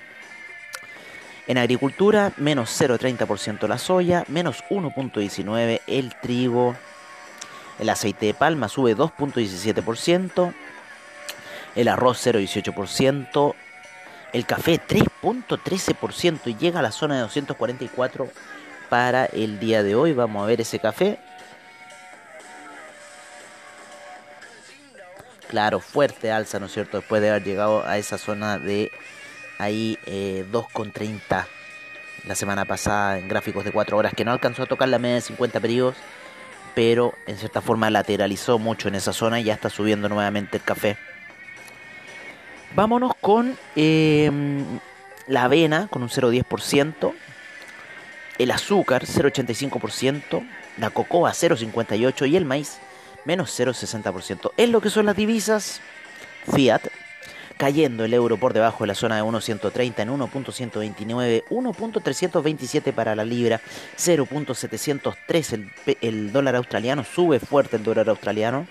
En 1.47 1.57
agricultura, 1.57 2.33
menos 2.37 2.69
0,30% 2.79 3.67
la 3.67 3.77
soya, 3.77 4.23
menos 4.27 4.63
1,19% 4.69 5.81
el 5.87 6.15
trigo. 6.21 6.75
El 7.79 7.89
aceite 7.89 8.27
de 8.27 8.33
palma 8.33 8.69
sube 8.69 8.95
2,17%. 8.95 10.53
El 11.75 11.87
arroz 11.87 12.25
0,18%. 12.25 13.55
El 14.33 14.45
café 14.45 14.79
3,13% 14.79 16.39
y 16.45 16.55
llega 16.55 16.79
a 16.79 16.83
la 16.83 16.91
zona 16.91 17.15
de 17.15 17.21
244 17.21 18.29
para 18.89 19.25
el 19.25 19.59
día 19.59 19.83
de 19.83 19.95
hoy. 19.95 20.13
Vamos 20.13 20.43
a 20.43 20.45
ver 20.45 20.61
ese 20.61 20.79
café. 20.79 21.19
Claro, 25.51 25.81
fuerte 25.81 26.31
alza, 26.31 26.61
¿no 26.61 26.67
es 26.67 26.71
cierto? 26.71 26.99
Después 26.99 27.21
de 27.21 27.29
haber 27.29 27.43
llegado 27.43 27.85
a 27.85 27.97
esa 27.97 28.17
zona 28.17 28.57
de 28.57 28.89
ahí 29.57 29.99
eh, 30.05 30.45
2,30 30.49 31.45
la 32.25 32.35
semana 32.35 32.63
pasada 32.63 33.19
en 33.19 33.27
gráficos 33.27 33.65
de 33.65 33.73
4 33.73 33.97
horas, 33.97 34.13
que 34.15 34.23
no 34.23 34.31
alcanzó 34.31 34.63
a 34.63 34.65
tocar 34.65 34.87
la 34.87 34.97
media 34.97 35.15
de 35.15 35.21
50 35.21 35.59
periodos, 35.59 35.97
pero 36.73 37.15
en 37.27 37.37
cierta 37.37 37.59
forma 37.59 37.89
lateralizó 37.89 38.59
mucho 38.59 38.87
en 38.87 38.95
esa 38.95 39.11
zona 39.11 39.41
y 39.41 39.43
ya 39.43 39.53
está 39.53 39.69
subiendo 39.69 40.07
nuevamente 40.07 40.55
el 40.55 40.63
café. 40.63 40.95
Vámonos 42.73 43.11
con 43.19 43.57
em, 43.75 44.79
la 45.27 45.43
avena 45.43 45.89
con 45.89 46.01
un 46.01 46.07
0,10%, 46.07 47.13
el 48.37 48.51
azúcar 48.51 49.03
0,85%, 49.03 50.47
la 50.77 50.91
cocoa 50.91 51.31
0,58% 51.31 52.29
y 52.29 52.37
el 52.37 52.45
maíz 52.45 52.79
menos 53.25 53.59
0,60%. 53.59 54.51
En 54.57 54.71
lo 54.71 54.81
que 54.81 54.89
son 54.89 55.05
las 55.05 55.15
divisas, 55.15 55.81
Fiat 56.53 56.81
cayendo 57.57 58.05
el 58.05 58.13
euro 58.15 58.37
por 58.37 58.53
debajo 58.53 58.83
de 58.83 58.87
la 58.87 58.95
zona 58.95 59.17
de 59.17 59.21
1.130 59.21 59.99
en 59.99 60.09
1.129, 60.09 61.43
1.327 61.47 62.91
para 62.91 63.15
la 63.15 63.23
libra, 63.23 63.61
0.703 63.97 65.53
el, 65.53 65.71
el 66.01 66.31
dólar 66.31 66.55
australiano, 66.55 67.03
sube 67.03 67.39
fuerte 67.39 67.75
el 67.75 67.83
dólar 67.83 68.09
australiano 68.09 68.65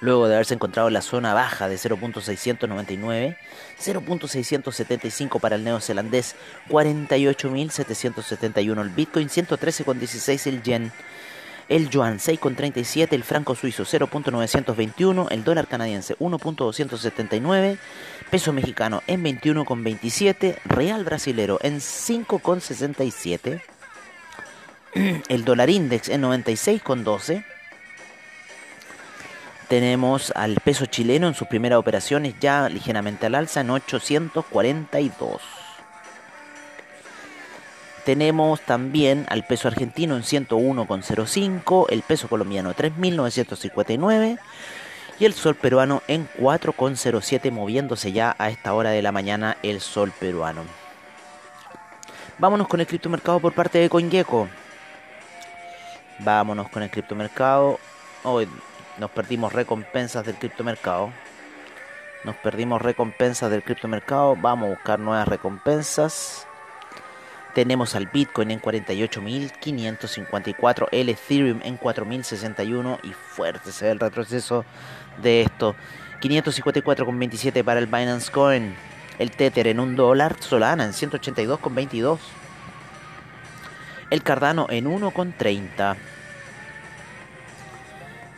luego 0.00 0.26
de 0.28 0.34
haberse 0.34 0.54
encontrado 0.54 0.88
en 0.88 0.94
la 0.94 1.02
zona 1.02 1.34
baja 1.34 1.68
de 1.68 1.76
0.699, 1.76 3.36
0.675 3.80 5.38
para 5.40 5.56
el 5.56 5.64
neozelandés, 5.64 6.36
48.771 6.68 8.80
el 8.80 8.90
Bitcoin, 8.90 9.28
113.16 9.28 10.46
el 10.46 10.62
yen, 10.62 10.92
el 11.68 11.90
yuan 11.90 12.18
6,37, 12.18 13.12
el 13.12 13.24
franco 13.24 13.54
suizo 13.54 13.84
0.921, 13.84 15.28
el 15.30 15.44
dólar 15.44 15.66
canadiense 15.66 16.16
1.279, 16.18 17.78
peso 18.30 18.52
mexicano 18.52 19.02
en 19.06 19.24
21,27, 19.24 20.58
real 20.64 21.04
brasilero 21.04 21.58
en 21.62 21.78
5,67, 21.78 23.62
el 25.28 25.44
dólar 25.44 25.70
index 25.70 26.08
en 26.08 26.22
96,12. 26.22 27.44
Tenemos 29.68 30.32
al 30.36 30.54
peso 30.62 30.86
chileno 30.86 31.26
en 31.26 31.34
sus 31.34 31.48
primeras 31.48 31.80
operaciones 31.80 32.36
ya 32.40 32.68
ligeramente 32.68 33.26
al 33.26 33.34
alza 33.34 33.62
en 33.62 33.70
842. 33.70 35.65
Tenemos 38.06 38.60
también 38.60 39.26
al 39.30 39.44
peso 39.44 39.66
argentino 39.66 40.14
en 40.14 40.22
101,05, 40.22 41.86
el 41.88 42.02
peso 42.02 42.28
colombiano 42.28 42.72
3.959 42.72 44.38
y 45.18 45.24
el 45.24 45.32
sol 45.34 45.56
peruano 45.56 46.04
en 46.06 46.28
4,07 46.38 47.50
moviéndose 47.50 48.12
ya 48.12 48.36
a 48.38 48.48
esta 48.50 48.74
hora 48.74 48.90
de 48.90 49.02
la 49.02 49.10
mañana 49.10 49.56
el 49.64 49.80
sol 49.80 50.12
peruano. 50.20 50.62
Vámonos 52.38 52.68
con 52.68 52.78
el 52.78 52.86
criptomercado 52.86 53.40
por 53.40 53.52
parte 53.54 53.78
de 53.78 53.88
CoinGecko. 53.88 54.46
Vámonos 56.20 56.68
con 56.68 56.84
el 56.84 56.90
criptomercado. 56.90 57.80
Hoy 58.22 58.48
nos 58.98 59.10
perdimos 59.10 59.52
recompensas 59.52 60.24
del 60.24 60.36
criptomercado. 60.36 61.10
Nos 62.22 62.36
perdimos 62.36 62.80
recompensas 62.80 63.50
del 63.50 63.64
criptomercado. 63.64 64.36
Vamos 64.36 64.68
a 64.68 64.74
buscar 64.74 65.00
nuevas 65.00 65.26
recompensas. 65.26 66.46
Tenemos 67.56 67.94
al 67.94 68.06
Bitcoin 68.08 68.50
en 68.50 68.60
48.554, 68.60 70.88
el 70.92 71.08
Ethereum 71.08 71.60
en 71.64 71.80
4.061 71.80 72.98
y 73.02 73.14
fuerte 73.14 73.72
se 73.72 73.86
ve 73.86 73.92
el 73.92 73.98
retroceso 73.98 74.66
de 75.22 75.40
esto. 75.40 75.74
554,27 76.20 77.64
para 77.64 77.80
el 77.80 77.86
Binance 77.86 78.30
Coin. 78.30 78.74
El 79.18 79.30
Tether 79.30 79.68
en 79.68 79.80
1 79.80 79.96
dólar. 79.96 80.36
Solana 80.38 80.84
en 80.84 80.92
182,22. 80.92 82.18
El 84.10 84.22
Cardano 84.22 84.66
en 84.68 84.84
1,30. 84.84 85.96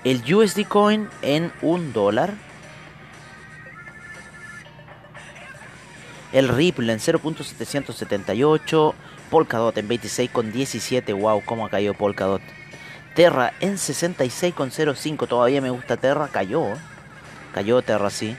El 0.04 0.32
USD 0.32 0.62
Coin 0.68 1.08
en 1.22 1.50
1 1.62 1.92
dólar. 1.92 2.34
El 6.30 6.48
Ripple 6.48 6.92
en 6.92 7.00
0.778. 7.00 8.94
Polkadot 9.28 9.76
en 9.78 9.88
26,17. 9.88 11.18
Wow, 11.18 11.42
cómo 11.44 11.66
ha 11.66 11.70
caído 11.70 11.94
Polkadot. 11.94 12.42
Terra 13.14 13.52
en 13.60 13.74
66,05. 13.74 15.28
Todavía 15.28 15.60
me 15.60 15.70
gusta 15.70 15.96
Terra. 15.96 16.28
Cayó. 16.28 16.74
Cayó 17.52 17.82
Terra, 17.82 18.10
sí. 18.10 18.36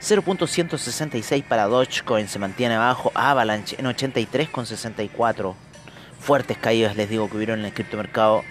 0.166 0.00 1.44
para 1.44 1.66
Dogecoin. 1.66 2.28
Se 2.28 2.38
mantiene 2.38 2.74
abajo. 2.74 3.12
Avalanche 3.14 3.76
en 3.78 3.86
83,64. 3.86 5.54
Fuertes 6.18 6.58
caídas, 6.58 6.96
les 6.96 7.08
digo, 7.08 7.28
que 7.28 7.36
hubieron 7.36 7.60
en 7.60 7.66
el 7.66 7.72
criptomercado 7.72 8.44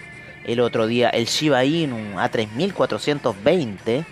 el 0.44 0.60
otro 0.60 0.86
día. 0.86 1.10
El 1.10 1.26
Shiba 1.26 1.64
Inu 1.64 2.18
a 2.18 2.30
3.420 2.30 4.04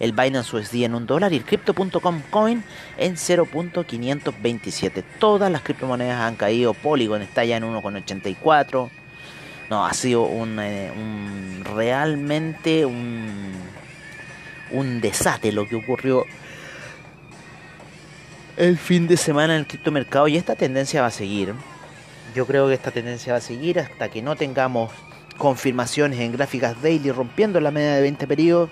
el 0.00 0.12
Binance 0.12 0.56
USD 0.56 0.84
en 0.84 0.94
un 0.94 1.06
dólar 1.06 1.32
y 1.32 1.36
el 1.36 1.44
Crypto.com 1.44 2.22
Coin 2.30 2.62
en 2.96 3.16
0.527. 3.16 5.02
Todas 5.18 5.50
las 5.50 5.62
criptomonedas 5.62 6.20
han 6.20 6.36
caído. 6.36 6.74
Polygon 6.74 7.22
está 7.22 7.44
ya 7.44 7.56
en 7.56 7.64
1.84. 7.64 8.90
No, 9.70 9.84
ha 9.84 9.92
sido 9.92 10.22
un, 10.22 10.58
eh, 10.60 10.90
realmente 11.74 12.86
un, 12.86 13.52
un 14.70 15.00
desate 15.00 15.52
lo 15.52 15.68
que 15.68 15.76
ocurrió 15.76 16.24
el 18.56 18.76
fin 18.76 19.06
de 19.06 19.16
semana 19.16 19.54
en 19.54 19.60
el 19.60 19.66
criptomercado 19.66 20.26
y 20.26 20.36
esta 20.36 20.56
tendencia 20.56 21.02
va 21.02 21.08
a 21.08 21.12
seguir. 21.12 21.54
Yo 22.34 22.46
creo 22.46 22.66
que 22.68 22.74
esta 22.74 22.90
tendencia 22.90 23.32
va 23.32 23.38
a 23.38 23.42
seguir 23.42 23.78
hasta 23.78 24.08
que 24.08 24.20
no 24.20 24.36
tengamos 24.36 24.90
confirmaciones 25.36 26.18
en 26.18 26.32
gráficas 26.32 26.80
daily 26.82 27.12
rompiendo 27.12 27.60
la 27.60 27.70
media 27.70 27.94
de 27.94 28.02
20 28.02 28.26
periodos 28.26 28.70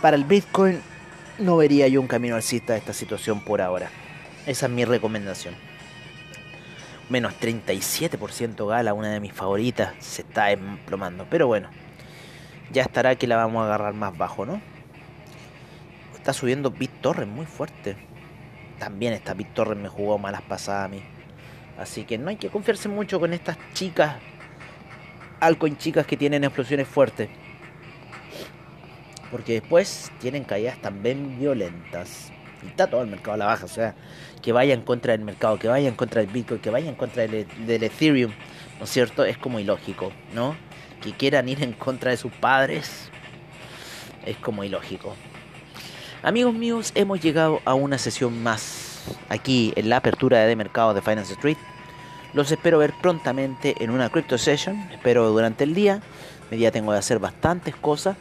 para 0.00 0.16
el 0.16 0.24
Bitcoin 0.24 0.80
no 1.38 1.56
vería 1.56 1.88
yo 1.88 2.00
un 2.00 2.06
camino 2.06 2.36
alcista 2.36 2.72
de 2.72 2.78
esta 2.78 2.92
situación 2.92 3.40
por 3.40 3.60
ahora. 3.60 3.90
Esa 4.46 4.66
es 4.66 4.72
mi 4.72 4.84
recomendación. 4.84 5.54
Menos 7.08 7.34
37% 7.40 8.66
gala, 8.66 8.94
una 8.94 9.10
de 9.10 9.20
mis 9.20 9.32
favoritas, 9.32 9.92
se 9.98 10.22
está 10.22 10.52
emplomando. 10.52 11.26
Pero 11.28 11.46
bueno, 11.46 11.68
ya 12.72 12.82
estará 12.82 13.16
que 13.16 13.26
la 13.26 13.36
vamos 13.36 13.62
a 13.62 13.66
agarrar 13.66 13.94
más 13.94 14.16
bajo, 14.16 14.46
¿no? 14.46 14.60
Está 16.14 16.32
subiendo 16.32 16.70
BitTorrent 16.70 17.32
muy 17.32 17.46
fuerte. 17.46 17.96
También 18.78 19.12
esta 19.12 19.34
BitTorrent 19.34 19.82
me 19.82 19.88
jugó 19.88 20.18
malas 20.18 20.42
pasadas 20.42 20.86
a 20.86 20.88
mí. 20.88 21.02
Así 21.78 22.04
que 22.04 22.16
no 22.16 22.30
hay 22.30 22.36
que 22.36 22.48
confiarse 22.48 22.88
mucho 22.88 23.18
con 23.18 23.32
estas 23.32 23.56
chicas, 23.72 24.16
altcoin 25.40 25.76
chicas 25.78 26.06
que 26.06 26.16
tienen 26.16 26.44
explosiones 26.44 26.86
fuertes 26.86 27.28
porque 29.30 29.54
después 29.54 30.10
tienen 30.20 30.44
caídas 30.44 30.80
también 30.80 31.38
violentas. 31.38 32.32
Y 32.62 32.66
está 32.66 32.88
todo 32.88 33.02
el 33.02 33.08
mercado 33.08 33.34
a 33.34 33.36
la 33.38 33.46
baja, 33.46 33.64
o 33.64 33.68
sea, 33.68 33.94
que 34.42 34.52
vaya 34.52 34.74
en 34.74 34.82
contra 34.82 35.12
del 35.12 35.24
mercado, 35.24 35.58
que 35.58 35.68
vaya 35.68 35.88
en 35.88 35.94
contra 35.94 36.20
del 36.20 36.30
Bitcoin, 36.30 36.60
que 36.60 36.70
vaya 36.70 36.88
en 36.88 36.94
contra 36.94 37.26
del, 37.26 37.46
Ethereum, 37.82 38.32
¿no 38.78 38.84
es 38.84 38.90
cierto? 38.90 39.24
Es 39.24 39.38
como 39.38 39.60
ilógico, 39.60 40.12
¿no? 40.34 40.56
Que 41.00 41.12
quieran 41.12 41.48
ir 41.48 41.62
en 41.62 41.72
contra 41.72 42.10
de 42.10 42.16
sus 42.16 42.32
padres, 42.32 43.08
es 44.26 44.36
como 44.36 44.64
ilógico. 44.64 45.14
Amigos 46.22 46.52
míos, 46.52 46.92
hemos 46.94 47.20
llegado 47.20 47.62
a 47.64 47.72
una 47.72 47.96
sesión 47.96 48.42
más 48.42 49.02
aquí 49.30 49.72
en 49.76 49.88
la 49.88 49.96
apertura 49.96 50.40
de 50.40 50.56
mercado 50.56 50.92
de 50.92 51.00
Finance 51.00 51.32
Street. 51.32 51.56
Los 52.34 52.52
espero 52.52 52.78
ver 52.78 52.92
prontamente 53.00 53.74
en 53.82 53.90
una 53.90 54.10
crypto 54.10 54.36
session, 54.36 54.76
espero 54.92 55.30
durante 55.30 55.64
el 55.64 55.74
día. 55.74 56.02
Mi 56.50 56.58
día 56.58 56.70
tengo 56.70 56.92
que 56.92 56.98
hacer 56.98 57.18
bastantes 57.18 57.74
cosas 57.74 58.16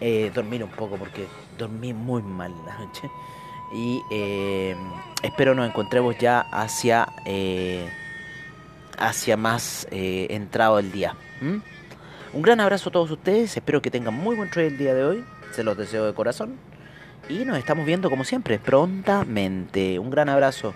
eh, 0.00 0.30
dormir 0.34 0.62
un 0.62 0.70
poco 0.70 0.96
porque 0.96 1.26
dormí 1.58 1.92
muy 1.92 2.22
mal 2.22 2.52
la 2.66 2.78
noche. 2.78 3.10
Y 3.72 4.00
eh, 4.10 4.74
espero 5.22 5.54
nos 5.54 5.68
encontremos 5.68 6.16
ya 6.18 6.40
hacia 6.40 7.06
eh, 7.26 7.86
hacia 8.98 9.36
más 9.36 9.86
eh, 9.90 10.26
entrado 10.30 10.78
el 10.78 10.90
día. 10.92 11.14
Un 11.40 12.42
gran 12.42 12.60
abrazo 12.60 12.88
a 12.88 12.92
todos 12.92 13.10
ustedes, 13.10 13.56
espero 13.56 13.80
que 13.80 13.90
tengan 13.90 14.14
muy 14.14 14.36
buen 14.36 14.50
trade 14.50 14.68
el 14.68 14.78
día 14.78 14.94
de 14.94 15.04
hoy, 15.04 15.24
se 15.52 15.62
los 15.62 15.76
deseo 15.76 16.04
de 16.04 16.14
corazón 16.14 16.56
y 17.28 17.44
nos 17.44 17.58
estamos 17.58 17.86
viendo 17.86 18.10
como 18.10 18.24
siempre 18.24 18.58
prontamente. 18.58 19.98
Un 19.98 20.10
gran 20.10 20.28
abrazo. 20.28 20.74